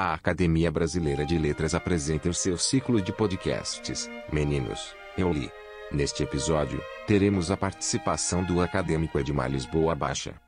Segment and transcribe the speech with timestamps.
[0.00, 5.50] A Academia Brasileira de Letras apresenta o seu ciclo de podcasts, Meninos, eu li.
[5.90, 10.40] Neste episódio, teremos a participação do acadêmico Edmar Lisboa Baixa.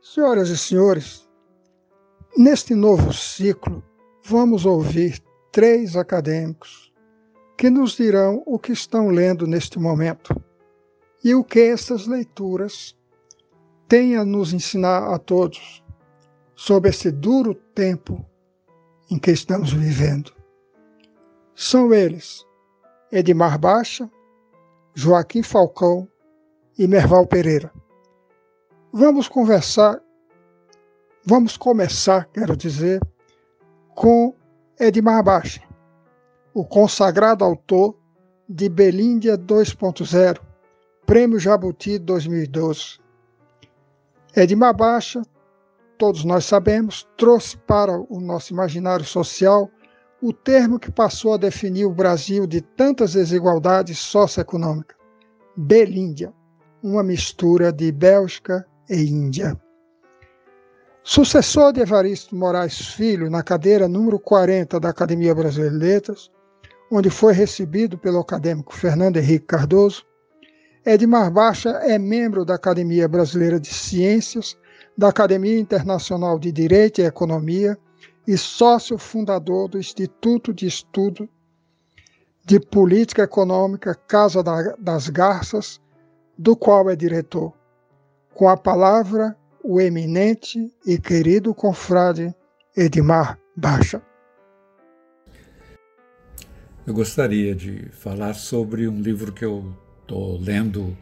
[0.00, 1.28] Senhoras e senhores,
[2.34, 3.84] neste novo ciclo,
[4.24, 5.22] vamos ouvir
[5.52, 6.90] três acadêmicos
[7.58, 10.34] que nos dirão o que estão lendo neste momento
[11.22, 12.96] e o que estas leituras
[13.88, 15.82] têm a nos ensinar a todos
[16.54, 18.24] sobre esse duro tempo
[19.10, 20.32] em que estamos vivendo.
[21.54, 22.44] São eles
[23.12, 24.10] Edmar Baixa,
[24.94, 26.08] Joaquim Falcão
[26.78, 27.72] e Merval Pereira.
[28.92, 30.00] Vamos conversar,
[31.24, 33.00] vamos começar, quero dizer,
[33.94, 34.34] com
[34.80, 35.62] Edmar Baixa,
[36.52, 37.96] o consagrado autor
[38.48, 40.40] de Belíndia 2.0,
[41.04, 43.05] Prêmio Jabuti 2012.
[44.36, 45.22] Edmar Baixa,
[45.96, 49.70] todos nós sabemos, trouxe para o nosso imaginário social
[50.20, 54.94] o termo que passou a definir o Brasil de tantas desigualdades socioeconômicas:
[55.56, 56.34] Belíndia,
[56.82, 59.58] uma mistura de Bélgica e Índia.
[61.02, 66.30] Sucessor de Evaristo Moraes Filho na cadeira número 40 da Academia Brasileira de Letras,
[66.92, 70.04] onde foi recebido pelo acadêmico Fernando Henrique Cardoso,
[70.86, 74.56] Edmar Baixa é membro da Academia Brasileira de Ciências,
[74.96, 77.76] da Academia Internacional de Direito e Economia
[78.24, 81.28] e sócio fundador do Instituto de Estudo
[82.44, 84.44] de Política Econômica Casa
[84.78, 85.80] das Garças,
[86.38, 87.52] do qual é diretor.
[88.32, 92.32] Com a palavra, o eminente e querido confrade
[92.76, 94.00] Edmar Baixa.
[96.86, 99.74] Eu gostaria de falar sobre um livro que eu
[100.06, 100.96] estou lendo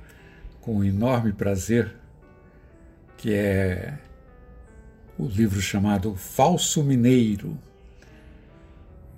[0.62, 1.94] com enorme prazer,
[3.18, 3.98] que é
[5.18, 7.56] o livro chamado Falso Mineiro,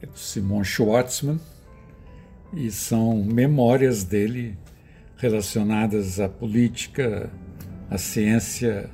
[0.03, 1.41] é do Simon Schwartzman,
[2.53, 4.59] e são memórias dele
[5.17, 7.31] relacionadas à política,
[7.89, 8.91] à ciência,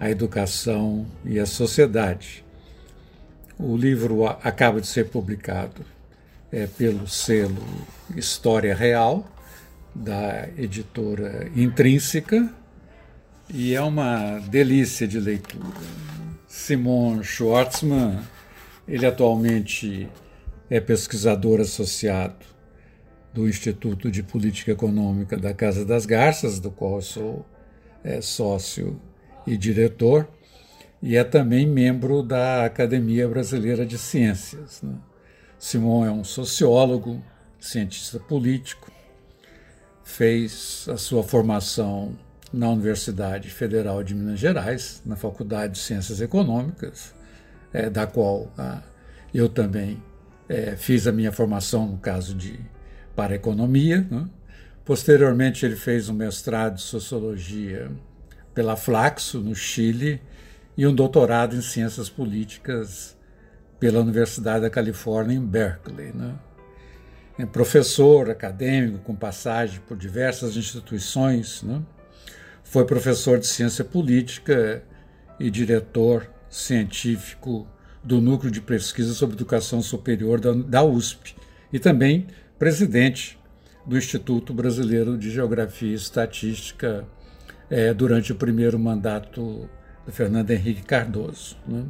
[0.00, 2.44] à educação e à sociedade.
[3.56, 5.84] O livro acaba de ser publicado
[6.50, 7.64] é, pelo selo
[8.16, 9.24] História Real
[9.94, 12.52] da editora Intrínseca
[13.52, 15.66] e é uma delícia de leitura.
[16.46, 18.20] Simon Schwartzman,
[18.86, 20.08] ele atualmente
[20.68, 22.46] é pesquisador associado
[23.32, 27.46] do Instituto de Política Econômica da Casa das Garças, do qual eu sou
[28.02, 29.00] é, sócio
[29.46, 30.28] e diretor,
[31.02, 34.82] e é também membro da Academia Brasileira de Ciências.
[34.82, 34.94] Né?
[35.58, 37.22] Simon é um sociólogo,
[37.58, 38.90] cientista político,
[40.10, 42.16] fez a sua formação
[42.52, 47.14] na Universidade Federal de Minas Gerais, na Faculdade de Ciências Econômicas,
[47.72, 48.82] é, da qual ah,
[49.32, 50.02] eu também
[50.48, 52.58] é, fiz a minha formação, no caso de
[53.14, 54.06] para economia.
[54.10, 54.28] Né?
[54.84, 57.90] Posteriormente, ele fez um mestrado de sociologia
[58.52, 60.20] pela Flaxo, no Chile,
[60.76, 63.16] e um doutorado em ciências políticas
[63.78, 66.12] pela Universidade da Califórnia, em Berkeley.
[66.12, 66.34] Né?
[67.40, 71.80] É professor acadêmico com passagem por diversas instituições, né?
[72.62, 74.82] foi professor de ciência política
[75.38, 77.66] e diretor científico
[78.04, 81.34] do Núcleo de Pesquisa sobre Educação Superior da, da USP
[81.72, 82.26] e também
[82.58, 83.38] presidente
[83.86, 87.08] do Instituto Brasileiro de Geografia e Estatística
[87.70, 89.66] é, durante o primeiro mandato
[90.04, 91.56] do Fernando Henrique Cardoso.
[91.66, 91.86] Né?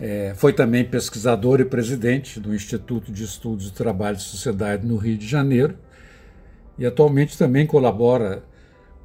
[0.00, 4.96] É, foi também pesquisador e presidente do Instituto de Estudos de Trabalho e Sociedade no
[4.96, 5.78] Rio de Janeiro
[6.76, 8.42] e atualmente também colabora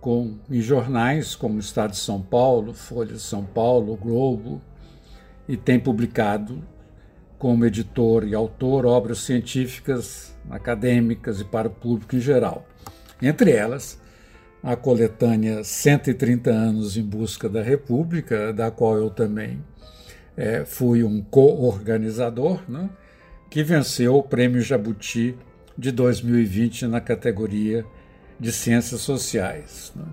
[0.01, 4.61] com, em jornais como o Estado de São Paulo, Folha de São Paulo, Globo,
[5.47, 6.63] e tem publicado
[7.37, 12.65] como editor e autor obras científicas, acadêmicas e para o público em geral.
[13.21, 13.99] Entre elas,
[14.61, 19.63] a coletânea 130 anos em busca da República, da qual eu também
[20.39, 22.89] é, fui um co-organizador, né,
[23.49, 25.35] que venceu o Prêmio Jabuti
[25.77, 27.85] de 2020 na categoria
[28.39, 29.91] de Ciências Sociais.
[29.93, 30.05] Né.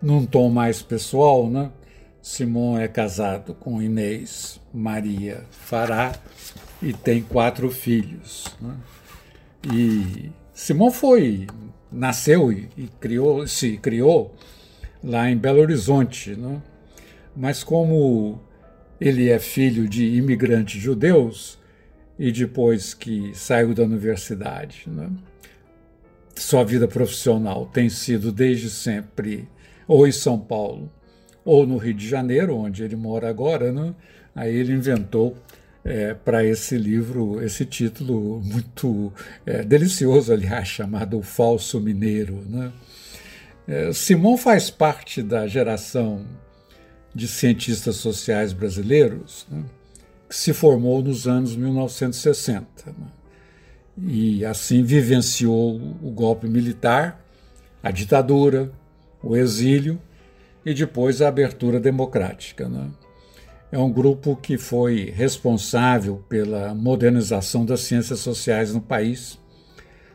[0.00, 1.72] Num tom mais pessoal, né,
[2.22, 6.14] Simon é casado com Inês Maria Fará
[6.80, 8.46] e tem quatro filhos.
[8.60, 8.76] Né.
[9.74, 11.48] E Simon foi,
[11.90, 14.36] nasceu e, e criou, se criou
[15.02, 16.62] lá em Belo Horizonte, né?
[17.34, 18.40] mas como
[19.00, 21.58] ele é filho de imigrantes judeus
[22.18, 24.84] e depois que saiu da universidade.
[24.86, 25.08] Né?
[26.34, 29.48] Sua vida profissional tem sido desde sempre
[29.86, 30.90] ou em São Paulo
[31.44, 33.94] ou no Rio de Janeiro, onde ele mora agora, né?
[34.34, 35.36] aí ele inventou
[35.84, 39.12] é, para esse livro esse título muito
[39.46, 42.44] é, delicioso, aliás, chamado O Falso Mineiro.
[42.46, 42.72] Né?
[43.66, 46.26] É, Simon faz parte da geração
[47.18, 49.64] de cientistas sociais brasileiros né,
[50.28, 52.66] que se formou nos anos 1960.
[52.86, 53.06] Né?
[54.06, 57.20] E assim vivenciou o golpe militar,
[57.82, 58.70] a ditadura,
[59.20, 60.00] o exílio
[60.64, 62.68] e depois a abertura democrática.
[62.68, 62.88] Né?
[63.72, 69.40] É um grupo que foi responsável pela modernização das ciências sociais no país,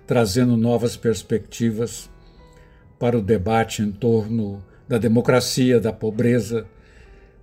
[0.08, 2.10] trazendo novas perspectivas
[2.98, 6.66] para o debate em torno da democracia, da pobreza,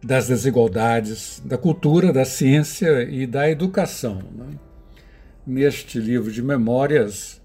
[0.02, 4.23] das desigualdades, da cultura, da ciência e da educação.
[4.35, 4.47] Né?
[5.47, 7.41] Neste livro de memórias,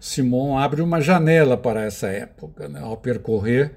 [0.00, 2.80] Simon abre uma janela para essa época, né?
[2.80, 3.72] ao percorrer,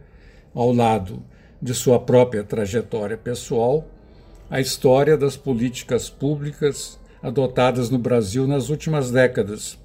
[0.54, 1.24] ao lado
[1.62, 3.88] de sua própria trajetória pessoal,
[4.50, 9.78] a história das políticas públicas adotadas no Brasil nas últimas décadas,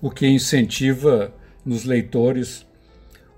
[0.00, 1.32] o que incentiva
[1.64, 2.66] nos leitores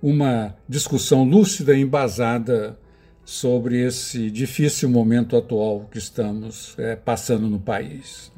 [0.02, 2.78] uma discussão lúcida e embasada
[3.24, 8.30] sobre esse difícil momento atual que estamos é, passando no país.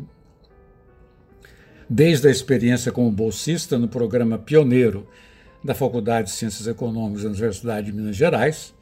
[1.88, 5.06] Desde a experiência como bolsista no programa pioneiro
[5.62, 8.74] da Faculdade de Ciências Econômicas da Universidade de Minas Gerais,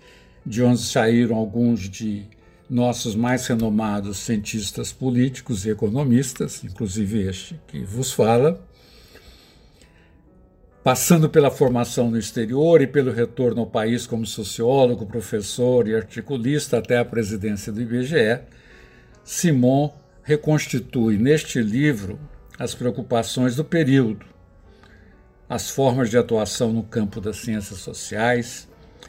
[0.45, 2.27] de onde saíram alguns de
[2.69, 8.63] nossos mais renomados cientistas políticos e economistas, inclusive este que vos fala,
[10.85, 16.77] passando pela formação no exterior e pelo retorno ao país como sociólogo, professor e articulista
[16.77, 18.41] até a presidência do IBGE,
[19.25, 19.91] Simon
[20.23, 22.21] reconstitui neste livro
[22.59, 24.27] as preocupações do período,
[25.49, 28.69] as formas de atuação no campo das ciências sociais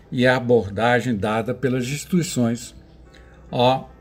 [0.09, 2.73] e a abordagem dada pelas instituições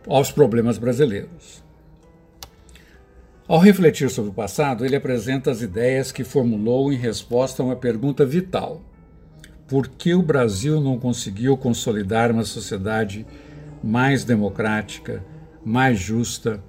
[0.06, 1.63] aos problemas brasileiros.
[3.46, 7.76] Ao refletir sobre o passado, ele apresenta as ideias que formulou em resposta a uma
[7.76, 8.80] pergunta vital:
[9.68, 13.26] por que o Brasil não conseguiu consolidar uma sociedade
[13.82, 15.22] mais democrática,
[15.62, 16.62] mais justa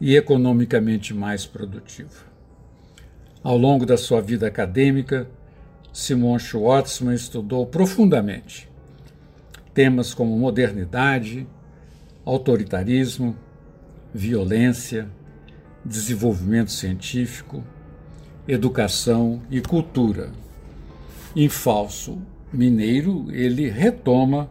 [0.00, 2.28] e economicamente mais produtiva?
[3.40, 5.28] Ao longo da sua vida acadêmica,
[5.92, 8.68] Simon Schwartzman estudou profundamente
[9.72, 11.46] temas como modernidade,
[12.24, 13.36] autoritarismo,
[14.12, 15.08] violência,
[15.84, 17.64] desenvolvimento científico,
[18.46, 20.32] educação e cultura.
[21.34, 22.20] Em Falso
[22.52, 24.50] Mineiro, ele retoma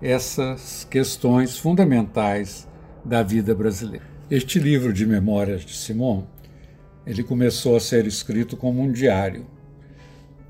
[0.00, 2.68] essas questões fundamentais
[3.04, 4.04] da vida brasileira.
[4.30, 6.24] Este livro de memórias de Simon,
[7.06, 9.46] ele começou a ser escrito como um diário,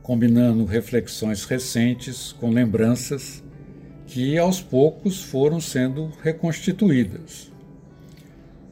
[0.03, 3.43] combinando reflexões recentes com lembranças
[4.07, 7.52] que aos poucos foram sendo reconstituídas.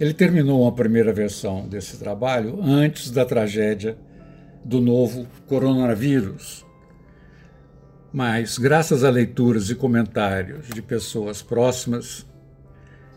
[0.01, 3.99] Ele terminou a primeira versão desse trabalho antes da tragédia
[4.65, 6.65] do novo coronavírus.
[8.11, 12.27] Mas, graças a leituras e comentários de pessoas próximas,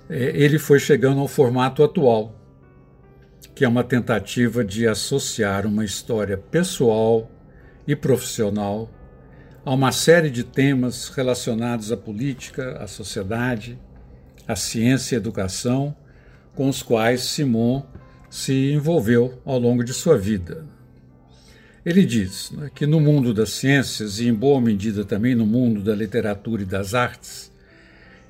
[0.10, 2.36] é, ele foi chegando ao formato atual,
[3.56, 7.32] que é uma tentativa de associar uma história pessoal
[7.88, 8.90] e profissional
[9.66, 13.80] a uma série de temas relacionados à política, à sociedade,
[14.46, 15.96] à ciência e educação
[16.56, 17.84] com os quais Simon
[18.30, 20.66] se envolveu ao longo de sua vida.
[21.86, 25.82] Ele diz né, que no mundo das ciências, e em boa medida também no mundo
[25.82, 27.52] da literatura e das artes,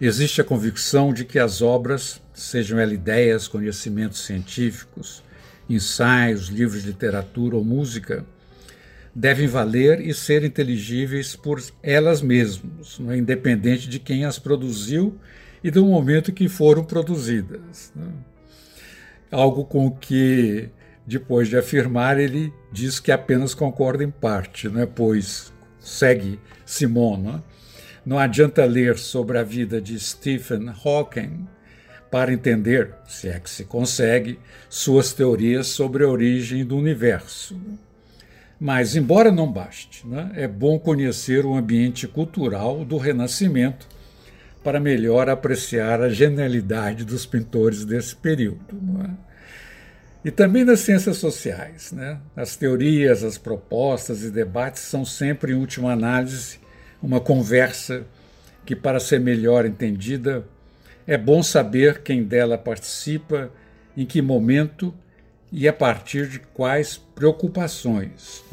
[0.02, 5.24] existe a convicção de que as obras, sejam elas ideias, conhecimentos científicos,
[5.70, 8.26] ensaios, livros de literatura ou música,
[9.16, 15.18] devem valer e ser inteligíveis por elas mesmas, né, independente de quem as produziu
[15.64, 17.92] e do momento que foram produzidas.
[17.96, 18.12] Né?
[19.32, 20.70] Algo com que,
[21.08, 24.86] depois de afirmar, ele diz que apenas concorda em parte, né?
[24.86, 27.44] pois, segue Simon, né?
[28.06, 31.48] não adianta ler sobre a vida de Stephen Hawking
[32.12, 34.38] para entender, se é que se consegue,
[34.70, 37.60] suas teorias sobre a origem do universo.
[38.60, 43.88] Mas, embora não baste, né, é bom conhecer o ambiente cultural do Renascimento
[44.64, 48.80] para melhor apreciar a genialidade dos pintores desse período.
[49.04, 49.34] É?
[50.26, 51.92] E também nas ciências sociais.
[51.92, 52.18] Né?
[52.36, 56.60] As teorias, as propostas e debates são sempre, em última análise,
[57.02, 58.06] uma conversa
[58.66, 60.46] que, para ser melhor entendida,
[61.06, 63.52] é bom saber quem dela participa,
[63.98, 64.94] em que momento
[65.52, 68.44] e a partir de quais preocupações.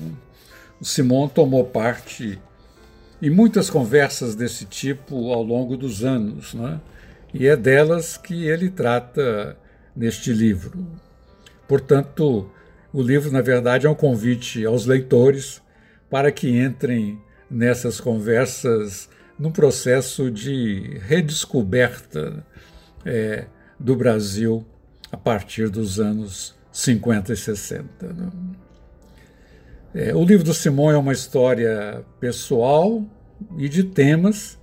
[0.81, 2.39] O Simon tomou parte
[3.21, 6.81] e muitas conversas desse tipo ao longo dos anos, né?
[7.33, 9.57] e é delas que ele trata
[9.95, 10.87] neste livro.
[11.69, 12.51] Portanto,
[12.93, 15.63] o livro, na verdade, é um convite aos leitores
[16.09, 19.09] para que entrem nessas conversas
[19.39, 22.45] num processo de redescoberta
[23.05, 23.47] é,
[23.79, 24.67] do Brasil
[25.11, 28.13] a partir dos anos 50 e 60.
[28.13, 28.29] Né?
[29.93, 33.05] É, o livro do Simão é uma história pessoal
[33.59, 34.57] e de temas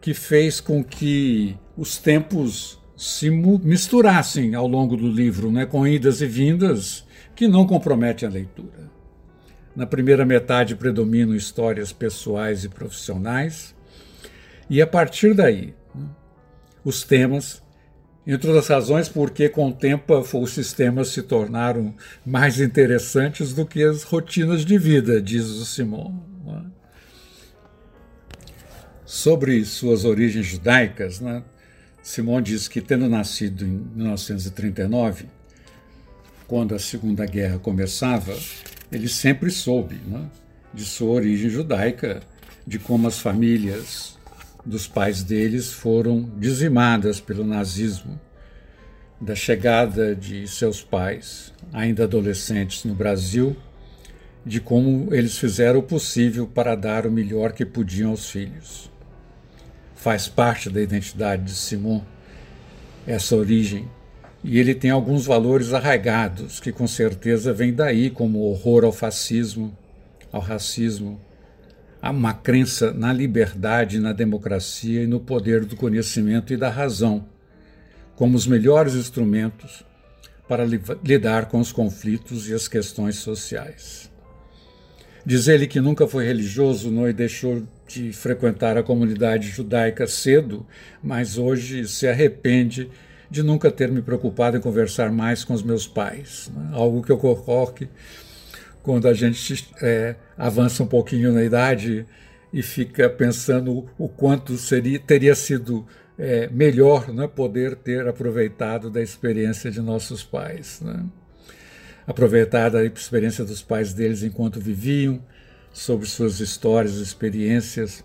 [0.00, 6.20] que fez com que os tempos se misturassem ao longo do livro, né, com idas
[6.20, 7.04] e vindas
[7.34, 8.90] que não comprometem a leitura.
[9.74, 13.74] Na primeira metade predominam histórias pessoais e profissionais,
[14.70, 16.06] e a partir daí, né,
[16.84, 17.62] os temas
[18.28, 21.94] entre as razões porque com o tempo os sistemas se tornaram
[22.26, 26.14] mais interessantes do que as rotinas de vida, diz o Simon.
[29.06, 31.42] Sobre suas origens judaicas, né?
[32.02, 35.24] Simon diz que, tendo nascido em 1939,
[36.46, 38.36] quando a Segunda Guerra começava,
[38.92, 40.28] ele sempre soube né,
[40.74, 42.20] de sua origem judaica,
[42.66, 44.17] de como as famílias
[44.68, 48.20] dos pais deles foram dizimadas pelo nazismo,
[49.18, 53.56] da chegada de seus pais, ainda adolescentes, no Brasil,
[54.44, 58.90] de como eles fizeram o possível para dar o melhor que podiam aos filhos.
[59.96, 62.02] Faz parte da identidade de Simon
[63.06, 63.88] essa origem,
[64.44, 68.92] e ele tem alguns valores arraigados que com certeza vêm daí, como o horror ao
[68.92, 69.76] fascismo,
[70.30, 71.18] ao racismo,
[72.00, 77.26] Há uma crença na liberdade, na democracia e no poder do conhecimento e da razão
[78.18, 79.84] como os melhores instrumentos
[80.48, 84.10] para lidar com os conflitos e as questões sociais.
[85.24, 90.66] Diz ele que nunca foi religioso, não e deixou de frequentar a comunidade judaica cedo,
[91.00, 92.90] mas hoje se arrepende
[93.30, 96.50] de nunca ter me preocupado em conversar mais com os meus pais.
[96.54, 96.70] Né?
[96.72, 97.88] Algo que ocorre
[98.88, 102.06] quando a gente é, avança um pouquinho na idade
[102.50, 105.86] e fica pensando o quanto seria, teria sido
[106.18, 110.80] é, melhor né, poder ter aproveitado da experiência de nossos pais.
[110.80, 111.04] Né?
[112.06, 115.22] Aproveitar experiência dos pais deles enquanto viviam,
[115.70, 118.02] sobre suas histórias, experiências,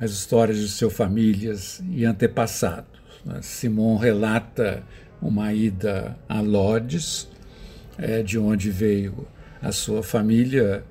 [0.00, 2.98] as histórias de suas famílias e antepassados.
[3.26, 3.40] Né?
[3.42, 4.82] Simon relata
[5.20, 7.28] uma ida a Lodz,
[7.98, 9.28] é, de onde veio
[9.60, 10.84] a sua família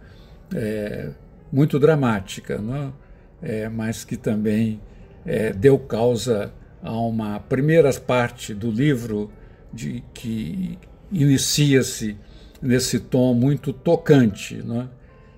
[0.54, 1.10] é,
[1.52, 2.94] muito dramática, não?
[3.42, 3.64] É?
[3.64, 4.80] é, mas que também
[5.26, 9.32] é, deu causa a uma primeira parte do livro
[9.74, 10.78] de que
[11.12, 12.18] inicia-se
[12.62, 14.88] nesse tom muito tocante né,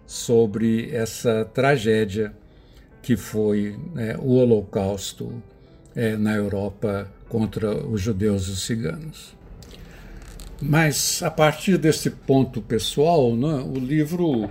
[0.06, 2.34] sobre essa tragédia
[3.02, 5.42] que foi né, o Holocausto
[5.96, 9.36] é, na Europa contra os judeus e os ciganos.
[10.62, 14.50] Mas a partir desse ponto pessoal, né, o livro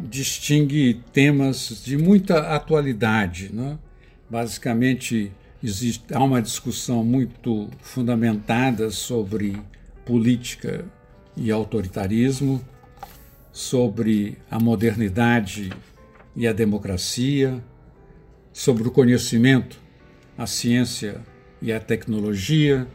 [0.00, 3.54] distingue temas de muita atualidade.
[3.54, 3.78] Né?
[4.28, 5.30] Basicamente,
[5.62, 9.56] existe, há uma discussão muito fundamentada sobre
[10.04, 10.84] política
[11.36, 12.60] e autoritarismo,
[13.52, 15.70] sobre a modernidade
[16.34, 17.62] e a democracia,
[18.52, 19.78] sobre o conhecimento,
[20.36, 21.20] a ciência
[21.62, 22.88] e a tecnologia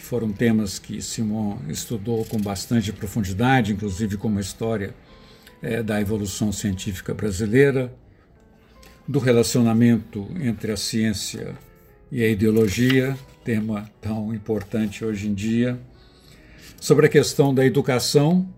[0.00, 4.94] que foram temas que Simon estudou com bastante profundidade, inclusive como a história
[5.60, 7.92] é, da evolução científica brasileira,
[9.06, 11.54] do relacionamento entre a ciência
[12.10, 13.14] e a ideologia,
[13.44, 15.78] tema tão importante hoje em dia,
[16.80, 18.48] sobre a questão da educação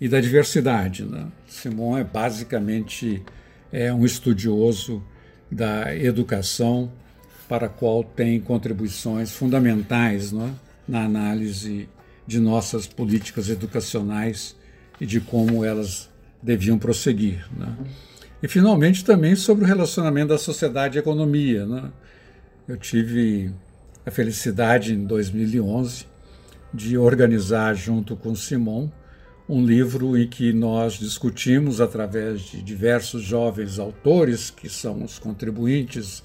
[0.00, 1.04] e da diversidade.
[1.04, 1.28] Né?
[1.46, 3.22] Simon é basicamente
[3.70, 5.04] é um estudioso
[5.50, 6.90] da educação
[7.48, 10.50] para a qual tem contribuições fundamentais é?
[10.86, 11.88] na análise
[12.26, 14.56] de nossas políticas educacionais
[15.00, 16.10] e de como elas
[16.42, 17.46] deviam prosseguir.
[17.56, 17.76] Né?
[18.42, 21.64] E, finalmente, também sobre o relacionamento da sociedade e economia.
[21.66, 21.90] Né?
[22.66, 23.52] Eu tive
[24.04, 26.06] a felicidade, em 2011,
[26.72, 28.88] de organizar, junto com Simon,
[29.48, 36.22] um livro em que nós discutimos, através de diversos jovens autores, que são os contribuintes